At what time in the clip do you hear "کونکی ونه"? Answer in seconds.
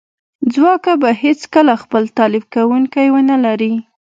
2.53-3.37